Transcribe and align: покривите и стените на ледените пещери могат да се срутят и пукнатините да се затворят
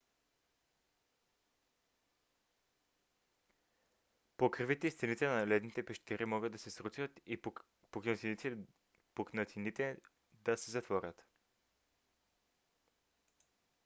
покривите 4.37 4.87
и 4.87 4.91
стените 4.91 5.27
на 5.27 5.47
ледените 5.47 5.85
пещери 5.85 6.25
могат 6.25 6.51
да 6.51 6.57
се 6.57 6.71
срутят 6.71 7.19
и 7.25 7.41
пукнатините 9.15 9.97
да 10.45 10.57
се 10.57 10.71
затворят 10.71 11.25